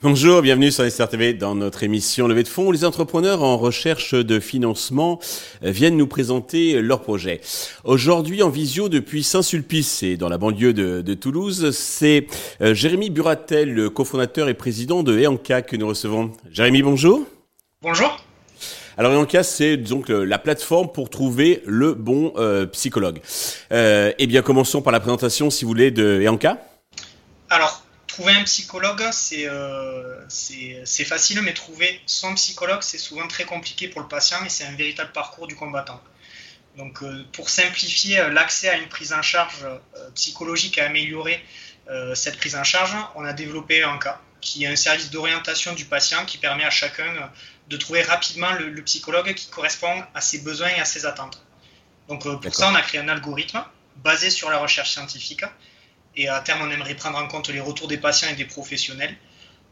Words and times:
Bonjour, 0.00 0.42
bienvenue 0.42 0.70
sur 0.70 0.90
SRTV 0.90 1.34
dans 1.34 1.54
notre 1.54 1.82
émission 1.82 2.28
Levée 2.28 2.44
de 2.44 2.48
fonds. 2.48 2.70
Les 2.70 2.84
entrepreneurs 2.84 3.42
en 3.42 3.58
recherche 3.58 4.14
de 4.14 4.40
financement 4.40 5.18
viennent 5.60 5.96
nous 5.96 6.06
présenter 6.06 6.80
leurs 6.80 7.02
projets. 7.02 7.40
Aujourd'hui 7.84 8.42
en 8.42 8.48
visio 8.48 8.88
depuis 8.88 9.22
Saint-Sulpice 9.22 10.02
et 10.02 10.16
dans 10.16 10.28
la 10.28 10.38
banlieue 10.38 10.72
de, 10.72 11.14
Toulouse, 11.14 11.72
c'est 11.72 12.26
euh, 12.62 12.72
Jérémy 12.74 13.10
Buratel, 13.10 13.74
le 13.74 13.90
cofondateur 13.90 14.48
et 14.48 14.54
président 14.54 15.02
de 15.02 15.18
EANCA 15.18 15.62
que 15.62 15.76
nous 15.76 15.88
recevons. 15.88 16.32
Jérémy, 16.50 16.82
bonjour. 16.82 17.26
Bonjour. 17.82 18.27
Alors 18.98 19.12
EANCA, 19.12 19.44
c'est 19.44 19.76
donc 19.76 20.08
la 20.08 20.38
plateforme 20.38 20.92
pour 20.92 21.08
trouver 21.08 21.62
le 21.64 21.94
bon 21.94 22.34
euh, 22.36 22.66
psychologue. 22.66 23.20
eh 23.70 24.26
bien, 24.26 24.42
commençons 24.42 24.82
par 24.82 24.92
la 24.92 25.00
présentation, 25.00 25.50
si 25.50 25.64
vous 25.64 25.68
voulez, 25.68 25.90
de 25.90 26.20
EANCA. 26.20 26.58
Alors, 27.48 27.82
trouver 28.18 28.32
un 28.32 28.42
psychologue, 28.42 29.08
euh, 29.32 30.24
c'est 30.28 31.04
facile, 31.04 31.40
mais 31.42 31.54
trouver 31.54 32.00
son 32.06 32.34
psychologue, 32.34 32.82
c'est 32.82 32.98
souvent 32.98 33.28
très 33.28 33.44
compliqué 33.44 33.86
pour 33.86 34.00
le 34.00 34.08
patient 34.08 34.44
et 34.44 34.48
c'est 34.48 34.64
un 34.64 34.74
véritable 34.74 35.12
parcours 35.12 35.46
du 35.46 35.54
combattant. 35.54 36.02
Donc, 36.76 37.00
euh, 37.02 37.24
pour 37.32 37.48
simplifier 37.48 38.18
euh, 38.18 38.30
l'accès 38.30 38.68
à 38.68 38.76
une 38.76 38.88
prise 38.88 39.12
en 39.12 39.22
charge 39.22 39.64
psychologique 40.14 40.78
et 40.78 40.80
améliorer 40.80 41.40
cette 42.14 42.36
prise 42.36 42.54
en 42.54 42.64
charge, 42.64 42.94
on 43.14 43.24
a 43.24 43.32
développé 43.32 43.82
cas 43.98 44.20
qui 44.40 44.64
est 44.64 44.68
un 44.68 44.76
service 44.76 45.10
d'orientation 45.10 45.74
du 45.74 45.84
patient 45.84 46.24
qui 46.24 46.38
permet 46.38 46.64
à 46.64 46.70
chacun 46.70 47.30
de 47.68 47.76
trouver 47.76 48.02
rapidement 48.02 48.52
le, 48.52 48.70
le, 48.70 48.82
psychologue 48.82 49.34
qui 49.34 49.48
correspond 49.48 50.02
à 50.14 50.20
ses 50.20 50.38
besoins 50.38 50.68
et 50.68 50.80
à 50.80 50.84
ses 50.84 51.06
attentes. 51.06 51.44
Donc, 52.08 52.22
pour 52.22 52.54
ça, 52.54 52.70
on 52.70 52.74
a 52.74 52.80
créé 52.80 53.00
un 53.00 53.08
algorithme 53.08 53.62
basé 53.96 54.30
sur 54.30 54.48
la 54.50 54.58
recherche 54.58 54.92
scientifique 54.92 55.44
et 56.18 56.28
à 56.28 56.40
terme, 56.40 56.60
on 56.62 56.70
aimerait 56.70 56.94
prendre 56.94 57.16
en 57.18 57.28
compte 57.28 57.48
les 57.48 57.60
retours 57.60 57.86
des 57.86 57.96
patients 57.96 58.28
et 58.30 58.34
des 58.34 58.44
professionnels 58.44 59.14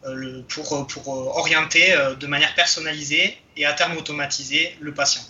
euh, 0.06 0.42
pour, 0.48 0.86
pour 0.86 1.08
orienter 1.36 1.92
euh, 1.92 2.14
de 2.14 2.26
manière 2.28 2.54
personnalisée 2.54 3.36
et 3.56 3.66
à 3.66 3.72
terme 3.72 3.96
automatisée 3.96 4.76
le 4.80 4.94
patient. 4.94 5.22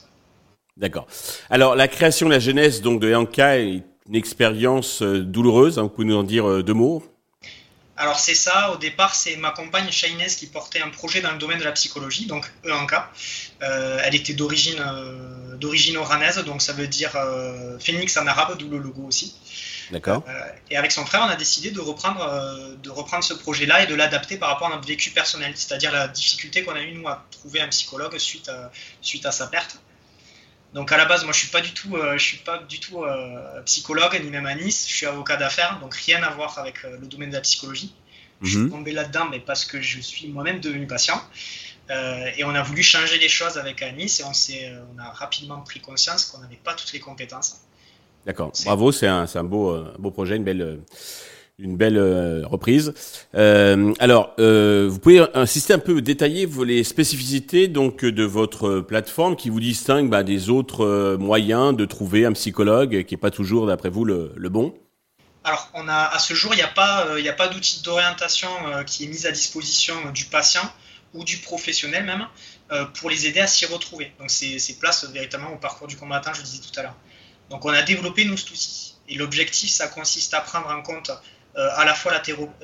D'accord. 0.76 1.06
Alors, 1.48 1.74
la 1.74 1.88
création, 1.88 2.28
la 2.28 2.38
genèse 2.38 2.82
donc 2.82 3.00
de 3.00 3.08
Yanka 3.08 3.58
est 3.58 3.82
une 4.08 4.14
expérience 4.14 5.00
euh, 5.00 5.22
douloureuse. 5.22 5.78
Hein, 5.78 5.84
vous 5.84 5.88
pouvez 5.88 6.06
nous 6.06 6.16
en 6.16 6.22
dire 6.22 6.62
deux 6.62 6.74
mots? 6.74 7.02
Alors 7.96 8.18
c'est 8.18 8.34
ça, 8.34 8.72
au 8.72 8.76
départ 8.76 9.14
c'est 9.14 9.36
ma 9.36 9.50
compagne 9.50 9.90
Shainez 9.90 10.26
qui 10.26 10.46
portait 10.46 10.80
un 10.80 10.90
projet 10.90 11.20
dans 11.20 11.32
le 11.32 11.38
domaine 11.38 11.58
de 11.58 11.64
la 11.64 11.72
psychologie, 11.72 12.26
donc 12.26 12.50
EANCA. 12.64 13.10
elle 13.60 14.14
était 14.14 14.34
d'origine 14.34 14.82
d'origine 15.58 15.96
oranaise, 15.96 16.38
donc 16.44 16.60
ça 16.60 16.72
veut 16.72 16.86
dire 16.86 17.16
phénix 17.80 18.16
en 18.16 18.26
arabe, 18.26 18.58
d'où 18.58 18.68
le 18.68 18.78
logo 18.78 19.02
aussi. 19.06 19.34
D'accord. 19.90 20.24
Euh, 20.28 20.32
et 20.70 20.76
avec 20.76 20.90
son 20.92 21.04
frère, 21.06 21.22
on 21.22 21.28
a 21.28 21.36
décidé 21.36 21.70
de 21.70 21.80
reprendre, 21.80 22.22
euh, 22.22 22.74
de 22.82 22.90
reprendre 22.90 23.22
ce 23.22 23.34
projet-là 23.34 23.84
et 23.84 23.86
de 23.86 23.94
l'adapter 23.94 24.36
par 24.36 24.48
rapport 24.48 24.68
à 24.68 24.70
notre 24.70 24.86
vécu 24.86 25.10
personnel, 25.10 25.52
c'est-à-dire 25.54 25.92
la 25.92 26.08
difficulté 26.08 26.64
qu'on 26.64 26.74
a 26.74 26.82
eu 26.82 26.92
nous 26.92 27.06
à 27.08 27.24
trouver 27.30 27.60
un 27.60 27.68
psychologue 27.68 28.16
suite 28.18 28.48
à, 28.48 28.70
suite 29.00 29.26
à 29.26 29.32
sa 29.32 29.46
perte. 29.46 29.78
Donc 30.74 30.92
à 30.92 30.96
la 30.96 31.06
base, 31.06 31.24
moi 31.24 31.32
je 31.32 31.38
suis 31.38 31.48
pas 31.48 31.60
du 31.60 31.72
tout, 31.72 31.96
euh, 31.96 32.18
je 32.18 32.24
suis 32.24 32.38
pas 32.38 32.58
du 32.58 32.80
tout 32.80 33.04
psychologue 33.64 34.20
ni 34.22 34.30
même 34.30 34.46
à 34.46 34.54
Nice. 34.54 34.86
Je 34.88 34.94
suis 34.94 35.06
avocat 35.06 35.36
d'affaires, 35.36 35.78
donc 35.80 35.94
rien 35.94 36.22
à 36.22 36.30
voir 36.30 36.58
avec 36.58 36.82
le 36.82 37.06
domaine 37.06 37.30
de 37.30 37.34
la 37.34 37.40
psychologie. 37.40 37.94
Je 38.42 38.50
suis 38.50 38.58
mhm. 38.58 38.70
tombé 38.70 38.92
là-dedans, 38.92 39.26
mais 39.30 39.40
parce 39.40 39.64
que 39.64 39.80
je 39.80 40.00
suis 40.00 40.28
moi-même 40.28 40.60
devenu 40.60 40.86
patient. 40.86 41.20
et 41.88 42.44
on 42.44 42.54
a 42.54 42.62
voulu 42.62 42.82
changer 42.82 43.18
les 43.18 43.28
choses 43.28 43.56
avec 43.56 43.80
Anis 43.82 44.20
et 44.20 44.24
on, 44.24 44.32
on 44.94 44.98
a 44.98 45.10
rapidement 45.10 45.60
pris 45.60 45.80
conscience 45.80 46.26
qu'on 46.26 46.38
n'avait 46.38 46.56
pas 46.62 46.74
toutes 46.74 46.92
les 46.92 47.00
compétences. 47.00 47.60
D'accord. 48.26 48.52
Bravo, 48.64 48.90
c'est 48.90 49.06
un, 49.06 49.24
un, 49.32 49.44
beau, 49.44 49.70
euh, 49.70 49.94
beau 50.00 50.10
projet, 50.10 50.34
une 50.34 50.42
belle, 50.42 50.60
euh, 50.60 50.76
une 51.58 51.76
belle 51.76 51.96
euh, 51.96 52.46
reprise. 52.46 52.92
Euh, 53.34 53.94
alors, 53.98 54.34
euh, 54.38 54.88
vous 54.90 54.98
pouvez 54.98 55.24
insister 55.34 55.72
un 55.72 55.78
peu, 55.78 56.02
détailler 56.02 56.48
les 56.64 56.84
spécificités 56.84 57.68
donc 57.68 58.04
de 58.04 58.24
votre 58.24 58.80
plateforme 58.80 59.36
qui 59.36 59.48
vous 59.48 59.60
distingue 59.60 60.10
bah, 60.10 60.22
des 60.22 60.50
autres 60.50 61.16
moyens 61.16 61.74
de 61.74 61.84
trouver 61.84 62.26
un 62.26 62.32
psychologue 62.32 63.04
qui 63.04 63.14
n'est 63.14 63.20
pas 63.20 63.30
toujours, 63.30 63.66
d'après 63.66 63.88
vous, 63.88 64.04
le, 64.04 64.48
bon? 64.48 64.74
Alors, 65.44 65.70
on 65.74 65.88
a, 65.88 65.94
à 65.94 66.18
ce 66.18 66.34
jour, 66.34 66.52
il 66.52 66.56
n'y 66.56 66.62
a 66.62 66.68
pas, 67.32 67.48
d'outil 67.48 67.82
d'orientation 67.82 68.48
qui 68.84 69.04
est 69.04 69.08
mis 69.08 69.26
à 69.26 69.32
disposition 69.32 69.94
du 70.12 70.26
patient 70.26 70.68
ou 71.14 71.24
du 71.24 71.38
professionnel 71.38 72.04
même 72.04 72.26
pour 72.94 73.08
les 73.08 73.26
aider 73.26 73.40
à 73.40 73.46
s'y 73.46 73.64
retrouver. 73.64 74.12
Donc, 74.18 74.30
c'est 74.30 74.78
place 74.78 75.08
véritablement 75.10 75.52
au 75.52 75.58
parcours 75.58 75.86
du 75.86 75.96
combattant, 75.96 76.34
je 76.34 76.40
le 76.40 76.44
disais 76.44 76.60
tout 76.60 76.78
à 76.78 76.82
l'heure. 76.82 76.96
Donc 77.48 77.64
on 77.64 77.70
a 77.70 77.82
développé 77.82 78.24
nous 78.24 78.36
cet 78.36 78.50
outil. 78.50 78.94
Et 79.08 79.14
l'objectif, 79.14 79.70
ça 79.70 79.86
consiste 79.86 80.34
à 80.34 80.40
prendre 80.40 80.68
en 80.68 80.82
compte 80.82 81.12
à 81.56 81.84
la 81.84 81.94
fois 81.94 82.12
la 82.12 82.20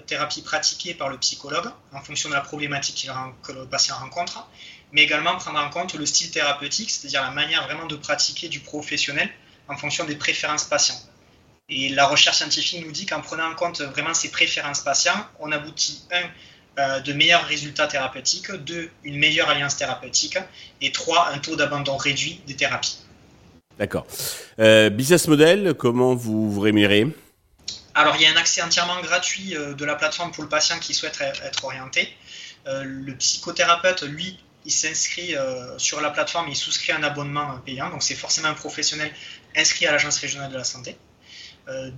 thérapie 0.06 0.42
pratiquée 0.42 0.92
par 0.92 1.08
le 1.08 1.16
psychologue 1.18 1.66
en 1.92 2.00
fonction 2.00 2.28
de 2.28 2.34
la 2.34 2.42
problématique 2.42 3.08
que 3.42 3.52
le 3.52 3.64
patient 3.64 3.96
rencontre, 3.96 4.46
mais 4.92 5.02
également 5.02 5.36
prendre 5.36 5.58
en 5.58 5.70
compte 5.70 5.94
le 5.94 6.04
style 6.04 6.30
thérapeutique, 6.30 6.90
c'est-à-dire 6.90 7.22
la 7.22 7.30
manière 7.30 7.64
vraiment 7.64 7.86
de 7.86 7.96
pratiquer 7.96 8.48
du 8.48 8.60
professionnel 8.60 9.30
en 9.68 9.76
fonction 9.76 10.04
des 10.04 10.16
préférences 10.16 10.64
patients. 10.64 11.00
Et 11.68 11.88
la 11.88 12.06
recherche 12.06 12.38
scientifique 12.38 12.84
nous 12.84 12.92
dit 12.92 13.06
qu'en 13.06 13.20
prenant 13.20 13.50
en 13.50 13.54
compte 13.54 13.80
vraiment 13.80 14.12
ces 14.12 14.30
préférences 14.30 14.80
patients, 14.80 15.26
on 15.40 15.50
aboutit, 15.52 16.02
un, 16.12 16.80
euh, 16.80 17.00
de 17.00 17.12
meilleurs 17.12 17.44
résultats 17.44 17.86
thérapeutiques, 17.86 18.50
deux, 18.52 18.90
une 19.04 19.16
meilleure 19.18 19.48
alliance 19.48 19.76
thérapeutique, 19.76 20.38
et 20.80 20.92
trois, 20.92 21.30
un 21.32 21.38
taux 21.38 21.56
d'abandon 21.56 21.96
réduit 21.96 22.40
des 22.46 22.56
thérapies. 22.56 22.98
D'accord. 23.78 24.06
Euh, 24.58 24.90
business 24.90 25.28
model, 25.28 25.74
comment 25.78 26.14
vous 26.14 26.50
vous 26.50 26.60
rémunérez? 26.60 27.06
Alors, 27.94 28.16
il 28.16 28.22
y 28.22 28.26
a 28.26 28.30
un 28.30 28.36
accès 28.36 28.62
entièrement 28.62 29.00
gratuit 29.00 29.56
euh, 29.56 29.74
de 29.74 29.84
la 29.84 29.94
plateforme 29.94 30.32
pour 30.32 30.42
le 30.42 30.48
patient 30.48 30.78
qui 30.78 30.94
souhaite 30.94 31.20
être 31.20 31.64
orienté. 31.64 32.08
Euh, 32.66 32.84
le 32.84 33.14
psychothérapeute, 33.16 34.02
lui, 34.02 34.38
il 34.64 34.70
s'inscrit 34.70 35.34
sur 35.76 36.00
la 36.00 36.10
plateforme, 36.10 36.48
il 36.48 36.54
souscrit 36.54 36.92
un 36.92 37.02
abonnement 37.02 37.58
payant, 37.66 37.90
donc 37.90 38.04
c'est 38.04 38.14
forcément 38.14 38.46
un 38.46 38.54
professionnel 38.54 39.12
inscrit 39.56 39.88
à 39.88 39.90
l'Agence 39.90 40.18
régionale 40.18 40.52
de 40.52 40.56
la 40.56 40.62
santé. 40.62 40.96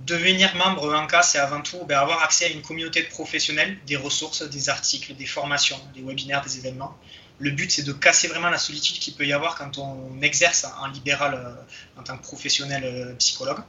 devenir 0.07 0.55
membre 0.55 0.91
en 0.95 1.05
cas, 1.05 1.21
c'est 1.21 1.37
avant 1.37 1.61
tout 1.61 1.85
ben, 1.85 1.99
avoir 1.99 2.23
accès 2.23 2.45
à 2.45 2.49
une 2.49 2.63
communauté 2.63 3.03
de 3.03 3.07
professionnels, 3.09 3.77
des 3.85 3.97
ressources, 3.97 4.41
des 4.41 4.69
articles, 4.69 5.13
des 5.13 5.27
formations, 5.27 5.79
des 5.93 6.01
webinaires, 6.01 6.41
des 6.41 6.57
événements, 6.57 6.97
le 7.39 7.51
but, 7.51 7.69
c'est 7.69 7.83
de 7.83 7.91
casser 7.91 8.27
vraiment 8.27 8.49
la 8.49 8.57
solitude 8.57 8.99
qu'il 8.99 9.13
peut 9.13 9.25
y 9.25 9.33
avoir 9.33 9.55
quand 9.55 9.77
on 9.77 10.21
exerce 10.21 10.65
en 10.79 10.87
libéral 10.87 11.33
euh, 11.33 11.99
en 11.99 12.03
tant 12.03 12.17
que 12.17 12.23
professionnel 12.23 12.83
euh, 12.85 13.13
psychologue. 13.15 13.59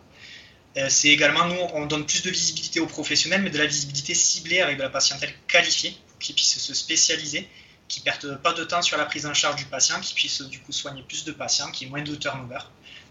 Euh, 0.77 0.89
c'est 0.91 1.09
également, 1.09 1.47
nous, 1.47 1.57
on 1.75 1.87
donne 1.87 2.05
plus 2.05 2.23
de 2.23 2.31
visibilité 2.31 2.81
aux 2.81 2.87
professionnels, 2.87 3.43
mais 3.43 3.51
de 3.51 3.59
la 3.59 3.67
visibilité 3.67 4.15
ciblée 4.15 4.61
avec 4.61 4.77
de 4.77 4.83
la 4.83 4.91
patientèle 4.91 5.33
qualifiée 5.47 5.97
pour 6.09 6.19
qu'ils 6.19 6.35
puissent 6.35 6.59
se 6.59 6.75
spécialiser, 6.75 7.49
qui 7.89 8.01
ne 8.01 8.05
perdent 8.05 8.43
pas 8.43 8.53
de 8.53 8.65
temps 8.65 8.83
sur 8.83 8.99
la 8.99 9.07
prise 9.07 9.27
en 9.27 9.35
charge 9.35 9.57
du 9.57 9.65
patient, 9.65 9.99
qui 10.01 10.13
puissent 10.13 10.43
du 10.43 10.61
coup 10.61 10.73
soigner 10.73 11.03
plus 11.03 11.25
de 11.25 11.33
patients, 11.33 11.71
qui 11.71 11.85
ait 11.85 11.89
moins 11.89 12.03
de 12.03 12.15
turnover, 12.15 12.59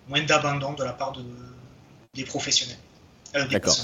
moins 0.08 0.22
d'abandon 0.22 0.74
de 0.74 0.84
la 0.84 0.94
part 0.94 1.14
de, 1.14 1.24
des 2.14 2.24
professionnels. 2.24 2.78
D'accord. 3.34 3.76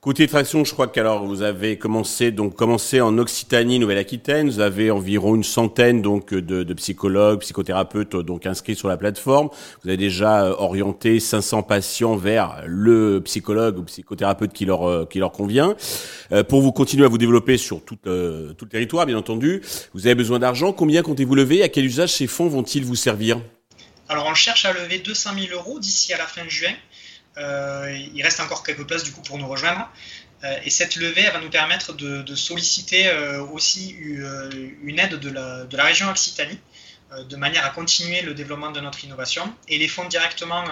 Côté 0.00 0.26
traction, 0.26 0.64
je 0.64 0.72
crois 0.72 0.88
qu'alors 0.88 1.26
vous 1.26 1.42
avez 1.42 1.76
commencé 1.76 2.30
donc 2.30 2.56
commencé 2.56 3.02
en 3.02 3.18
Occitanie, 3.18 3.78
Nouvelle-Aquitaine. 3.78 4.48
Vous 4.48 4.60
avez 4.60 4.90
environ 4.90 5.34
une 5.34 5.44
centaine 5.44 6.00
donc 6.00 6.32
de, 6.32 6.74
psychologues, 6.74 7.40
psychothérapeutes 7.40 8.16
donc 8.16 8.46
inscrits 8.46 8.76
sur 8.76 8.88
la 8.88 8.96
plateforme. 8.96 9.50
Vous 9.82 9.88
avez 9.90 9.98
déjà 9.98 10.44
euh, 10.44 10.54
orienté 10.56 11.20
500 11.20 11.64
patients 11.64 12.16
vers 12.16 12.62
le 12.66 13.20
psychologue 13.24 13.78
ou 13.78 13.82
psychothérapeute 13.82 14.54
qui 14.54 14.64
leur 14.64 14.88
euh, 14.88 15.04
qui 15.04 15.18
leur 15.18 15.32
convient. 15.32 15.76
Euh, 16.32 16.44
pour 16.44 16.62
vous 16.62 16.72
continuer 16.72 17.04
à 17.04 17.08
vous 17.08 17.18
développer 17.18 17.58
sur 17.58 17.84
tout, 17.84 17.96
tout 17.96 18.04
le 18.06 18.68
territoire, 18.70 19.04
bien 19.04 19.18
entendu, 19.18 19.60
vous 19.92 20.06
avez 20.06 20.14
besoin 20.14 20.38
d'argent. 20.38 20.72
Combien 20.72 21.02
comptez-vous 21.02 21.34
lever? 21.34 21.62
À 21.62 21.68
quel 21.68 21.84
usage 21.84 22.14
ces 22.14 22.26
fonds 22.26 22.48
vont-ils 22.48 22.86
vous 22.86 22.96
servir? 22.96 23.38
Alors 24.10 24.26
on 24.26 24.34
cherche 24.34 24.64
à 24.64 24.72
lever 24.72 24.98
200 24.98 25.30
000 25.38 25.54
euros 25.54 25.78
d'ici 25.78 26.12
à 26.12 26.18
la 26.18 26.26
fin 26.26 26.48
juin. 26.48 26.72
Euh, 27.38 27.96
il 28.14 28.22
reste 28.22 28.40
encore 28.40 28.62
quelques 28.62 28.86
places 28.86 29.04
du 29.04 29.12
coup 29.12 29.22
pour 29.22 29.38
nous 29.38 29.48
rejoindre. 29.48 29.88
Euh, 30.42 30.58
et 30.64 30.70
cette 30.70 30.96
levée 30.96 31.28
va 31.30 31.40
nous 31.40 31.50
permettre 31.50 31.92
de, 31.92 32.34
solliciter 32.34 33.08
euh, 33.08 33.42
aussi 33.42 33.90
une 33.90 34.98
aide 34.98 35.16
de 35.16 35.30
la, 35.30 35.84
région 35.84 36.08
Occitanie 36.08 36.58
de 37.28 37.34
manière 37.34 37.66
à 37.66 37.70
continuer 37.70 38.22
le 38.22 38.34
développement 38.34 38.70
de 38.70 38.78
notre 38.78 39.04
innovation. 39.04 39.52
Et 39.66 39.78
les 39.78 39.88
fonds 39.88 40.06
directement 40.06 40.64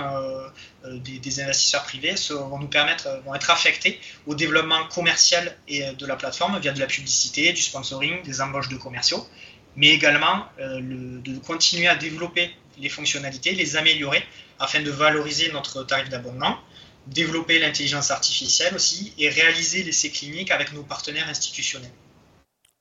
des, 0.84 1.40
investisseurs 1.40 1.82
privés 1.82 2.14
vont 2.30 2.60
nous 2.60 2.68
permettre, 2.68 3.08
vont 3.24 3.34
être 3.34 3.50
affectés 3.50 4.00
au 4.24 4.36
développement 4.36 4.86
commercial 4.86 5.56
et 5.66 5.90
de 5.94 6.06
la 6.06 6.14
plateforme 6.14 6.60
via 6.60 6.70
de 6.70 6.78
la 6.78 6.86
publicité, 6.86 7.52
du 7.52 7.60
sponsoring, 7.60 8.22
des 8.22 8.40
embauches 8.40 8.68
de 8.68 8.76
commerciaux, 8.76 9.26
mais 9.74 9.88
également 9.88 10.46
de 10.60 11.38
continuer 11.40 11.88
à 11.88 11.96
développer 11.96 12.54
les 12.80 12.88
fonctionnalités, 12.88 13.52
les 13.52 13.76
améliorer 13.76 14.22
afin 14.58 14.80
de 14.82 14.90
valoriser 14.90 15.50
notre 15.52 15.84
tarif 15.84 16.08
d'abonnement, 16.08 16.58
développer 17.06 17.58
l'intelligence 17.58 18.10
artificielle 18.10 18.74
aussi 18.74 19.12
et 19.18 19.28
réaliser 19.28 19.82
l'essai 19.82 20.10
clinique 20.10 20.50
avec 20.50 20.72
nos 20.72 20.82
partenaires 20.82 21.28
institutionnels. 21.28 21.90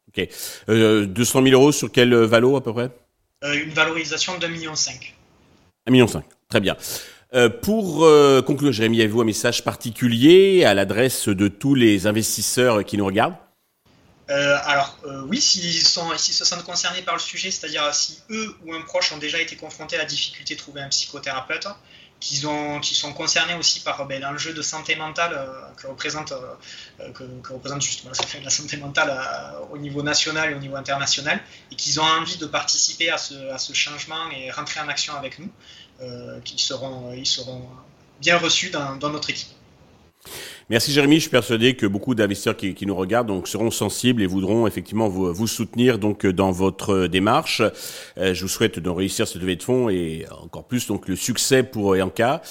Ok. 0.10 0.28
200 0.68 1.44
000 1.44 1.54
euros 1.54 1.72
sur 1.72 1.92
quel 1.92 2.14
valo 2.14 2.56
à 2.56 2.64
peu 2.64 2.74
près? 2.74 2.90
Euh, 3.44 3.64
Une 3.64 3.72
valorisation 3.72 4.38
de 4.38 4.48
2,5 4.48 4.52
million. 4.52 4.74
1,5 4.74 5.92
million. 5.92 6.08
Très 6.50 6.60
bien. 6.60 6.76
Euh, 7.34 7.50
pour 7.50 8.06
euh, 8.06 8.42
conclure, 8.42 8.72
Jérémy, 8.72 9.02
avez-vous 9.02 9.22
un 9.22 9.26
message 9.26 9.64
particulier 9.64 10.64
à 10.64 10.74
l'adresse 10.74 11.28
de 11.28 11.48
tous 11.48 11.76
les 11.76 12.08
investisseurs 12.08 12.86
qui 12.86 12.98
nous 12.98 13.06
regardent? 13.06 13.36
Euh, 14.30 14.58
alors 14.66 14.98
oui, 15.28 15.42
s'ils 15.42 15.84
se 15.84 16.46
sentent 16.46 16.64
concernés 16.64 17.02
par 17.02 17.16
le 17.16 17.20
sujet, 17.20 17.52
c'est-à-dire 17.52 17.94
si 17.94 18.20
eux 18.30 18.56
ou 18.66 18.74
un 18.74 18.82
proche 18.82 19.12
ont 19.12 19.18
déjà 19.18 19.40
été 19.40 19.56
confrontés 19.56 19.96
à 19.96 20.00
la 20.00 20.06
difficulté 20.06 20.56
de 20.56 20.60
trouver 20.60 20.82
un 20.82 20.90
psychothérapeute, 20.90 21.68
qu'ils 22.20 22.40
sont 22.40 23.14
concernés 23.14 23.54
aussi 23.54 23.82
par 23.82 24.06
ben, 24.06 24.22
l'enjeu 24.22 24.54
de 24.54 24.62
santé 24.62 24.96
mentale 24.96 25.40
que 25.78 25.88
représente, 25.88 26.34
que, 27.14 27.54
représente 27.54 27.82
justement 27.82 28.12
la 28.44 28.50
santé 28.50 28.78
mentale 28.78 29.18
au 29.72 29.78
niveau 29.78 30.02
national 30.02 30.52
et 30.52 30.56
au 30.56 30.60
niveau 30.60 30.76
international, 30.76 31.40
et 31.72 31.76
qu'ils 31.76 32.02
ont 32.02 32.06
envie 32.06 32.38
de 32.38 32.48
participer 32.48 33.10
à 33.12 33.18
ce, 33.18 33.74
changement 33.74 34.32
et 34.32 34.52
rentrer 34.52 34.80
en 34.80 34.88
action 34.90 35.16
avec 35.16 35.40
nous. 35.40 35.50
Euh, 36.00 36.40
qui 36.42 36.60
seront, 36.60 37.12
ils 37.14 37.26
seront 37.26 37.68
bien 38.22 38.38
reçus 38.38 38.70
dans, 38.70 38.98
notre 38.98 39.32
équipe. 39.32 39.48
Merci 40.70 40.92
Jérémy, 40.92 41.16
je 41.16 41.22
suis 41.22 41.30
persuadé 41.30 41.76
que 41.76 41.86
beaucoup 41.86 42.14
d'investisseurs 42.14 42.58
qui, 42.58 42.86
nous 42.86 42.96
regardent 42.96 43.28
donc 43.28 43.48
seront 43.48 43.72
sensibles 43.72 44.22
et 44.22 44.26
voudront 44.26 44.68
effectivement 44.68 45.08
vous, 45.08 45.34
vous 45.34 45.48
soutenir 45.48 45.98
donc 45.98 46.26
dans 46.28 46.52
votre 46.52 47.08
démarche. 47.08 47.62
Euh, 48.18 48.34
je 48.34 48.42
vous 48.42 48.50
souhaite 48.50 48.78
de 48.78 48.90
réussir 48.90 49.30
cette 49.30 49.42
levée 49.42 49.56
de 49.56 49.64
fonds 49.64 49.88
et 49.88 50.26
encore 50.42 50.66
plus 50.66 50.86
donc 50.88 51.08
le 51.08 51.16
succès 51.16 51.64
pour 51.64 51.96
Eanca. 51.96 52.42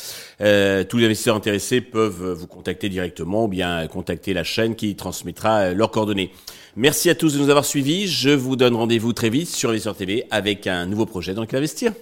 Euh, 0.41 0.83
tous 0.83 0.97
les 0.97 1.05
investisseurs 1.05 1.37
intéressés 1.37 1.83
peuvent 1.83 2.33
vous 2.33 2.47
contacter 2.47 2.89
directement 2.89 3.45
ou 3.45 3.49
bien 3.49 3.87
contacter 3.87 4.33
la 4.33 4.45
chaîne 4.45 4.77
qui 4.77 4.97
transmettra 4.97 5.75
leurs 5.75 5.91
coordonnées. 5.91 6.31
Merci 6.75 7.11
à 7.11 7.15
tous 7.15 7.35
de 7.35 7.39
nous 7.39 7.51
avoir 7.51 7.67
suivis. 7.67 8.07
Je 8.07 8.31
vous 8.31 8.57
donne 8.57 8.77
rendez-vous 8.77 9.13
très 9.13 9.29
vite 9.29 9.49
sur 9.49 9.69
Investisseur 9.69 9.95
TV 9.95 10.25
avec 10.31 10.67
un 10.67 10.87
nouveau 10.87 11.05
projet 11.05 11.35
dans 11.35 11.43
lequel 11.43 11.59
investir. 11.59 11.93